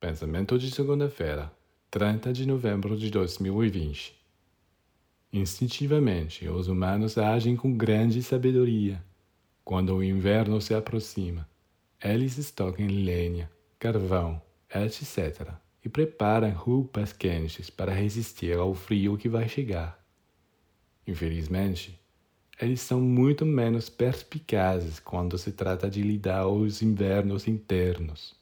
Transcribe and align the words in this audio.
Pensamento 0.00 0.58
de 0.58 0.70
segunda-feira, 0.70 1.52
30 1.90 2.32
de 2.32 2.46
novembro 2.46 2.96
de 2.96 3.10
2020. 3.10 4.18
Instintivamente, 5.30 6.48
os 6.48 6.68
humanos 6.68 7.18
agem 7.18 7.54
com 7.54 7.76
grande 7.76 8.22
sabedoria. 8.22 9.04
Quando 9.62 9.94
o 9.94 10.02
inverno 10.02 10.58
se 10.58 10.72
aproxima, 10.72 11.46
eles 12.02 12.38
estocam 12.38 12.86
lenha, 12.86 13.50
carvão, 13.78 14.40
etc. 14.74 15.52
e 15.84 15.88
preparam 15.90 16.50
roupas 16.52 17.12
quentes 17.12 17.68
para 17.68 17.92
resistir 17.92 18.56
ao 18.56 18.72
frio 18.72 19.18
que 19.18 19.28
vai 19.28 19.50
chegar. 19.50 20.02
Infelizmente, 21.06 22.00
eles 22.58 22.80
são 22.80 23.02
muito 23.02 23.44
menos 23.44 23.90
perspicazes 23.90 24.98
quando 24.98 25.36
se 25.36 25.52
trata 25.52 25.90
de 25.90 26.00
lidar 26.00 26.48
os 26.48 26.80
invernos 26.80 27.46
internos. 27.46 28.39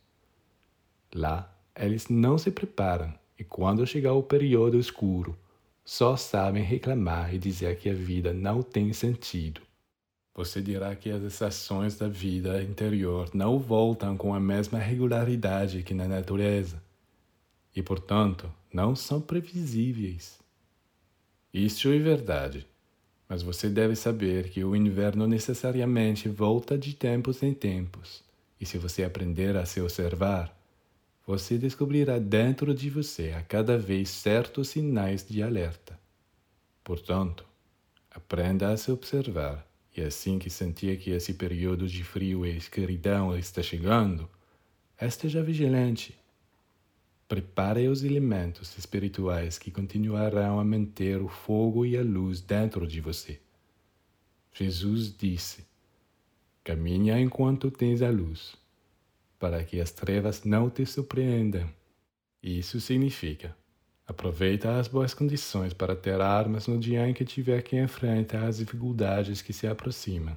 Lá, 1.15 1.53
eles 1.77 2.09
não 2.09 2.37
se 2.37 2.51
preparam 2.51 3.13
e 3.39 3.45
quando 3.45 3.87
chegar 3.87 4.15
o 4.15 4.23
período 4.23 4.79
escuro, 4.79 5.37
só 5.85 6.17
sabem 6.17 6.63
reclamar 6.63 7.35
e 7.35 7.39
dizer 7.39 7.79
que 7.79 7.89
a 7.89 7.95
vida 7.95 8.33
não 8.33 8.63
tem 8.63 8.93
sentido. 8.93 9.63
Você 10.35 10.61
dirá 10.61 10.95
que 10.95 11.11
as 11.11 11.23
estações 11.23 11.97
da 11.97 12.09
vida 12.09 12.63
interior 12.63 13.31
não 13.33 13.59
voltam 13.59 14.17
com 14.17 14.35
a 14.35 14.41
mesma 14.41 14.79
regularidade 14.79 15.83
que 15.83 15.95
na 15.95 16.07
natureza 16.07 16.83
e, 17.75 17.83
portanto, 17.83 18.53
não 18.73 18.95
são 18.95 19.21
previsíveis. 19.21 20.39
Isso 21.55 21.89
é 21.89 21.99
verdade, 21.99 22.67
mas 23.29 23.43
você 23.43 23.69
deve 23.69 23.95
saber 23.95 24.51
que 24.51 24.65
o 24.65 24.75
inverno 24.75 25.27
necessariamente 25.27 26.29
volta 26.29 26.77
de 26.77 26.95
tempos 26.95 27.43
em 27.43 27.55
tempos, 27.55 28.23
e 28.61 28.67
se 28.67 28.79
você 28.79 29.05
aprender 29.05 29.57
a 29.57 29.65
se 29.65 29.81
observar, 29.81 30.58
você 31.29 31.59
descobrirá 31.59 32.19
dentro 32.19 32.75
de 32.75 32.89
você 32.89 33.33
a 33.33 33.43
cada 33.43 33.77
vez 33.77 34.09
certos 34.09 34.69
sinais 34.69 35.29
de 35.29 35.43
alerta. 35.43 36.01
Portanto, 36.83 37.45
aprenda 38.11 38.73
a 38.73 38.77
se 38.79 38.91
observar 38.91 39.69
e 39.95 40.01
assim 40.01 40.39
que 40.39 40.49
sentir 40.49 40.99
que 40.99 41.11
esse 41.11 41.35
período 41.35 41.87
de 41.87 42.03
frio 42.03 42.47
e 42.47 42.57
escuridão 42.57 43.37
está 43.37 43.63
chegando, 43.63 44.27
esteja 44.99 45.43
vigilante. 45.43 46.19
Prepare 47.29 47.87
os 47.89 48.03
elementos 48.03 48.79
espirituais 48.79 49.59
que 49.59 49.71
continuarão 49.71 50.59
a 50.59 50.65
manter 50.65 51.21
o 51.21 51.29
fogo 51.29 51.85
e 51.85 51.95
a 51.99 52.03
luz 52.03 52.41
dentro 52.41 52.87
de 52.87 53.03
você. 53.03 53.39
Jesus 54.55 55.15
disse: 55.15 55.67
Caminha 56.65 57.21
enquanto 57.21 57.71
tens 57.71 58.01
a 58.01 58.09
luz 58.09 58.57
para 59.39 59.63
que 59.65 59.81
as 59.81 59.91
trevas 59.91 60.45
não 60.45 60.69
te 60.69 60.85
surpreendam. 60.85 61.69
Isso 62.43 62.81
significa 62.81 63.57
aproveita 64.09 64.79
as 64.79 64.89
boas 64.89 65.13
condições 65.13 65.75
para 65.75 65.95
ter 65.95 66.19
armas 66.19 66.67
no 66.67 66.79
dia 66.79 67.07
em 67.07 67.13
que 67.13 67.27
tiver 67.27 67.61
que 67.61 67.77
enfrentar 67.77 68.47
as 68.47 68.57
dificuldades 68.57 69.43
que 69.43 69.53
se 69.53 69.67
aproximam. 69.67 70.35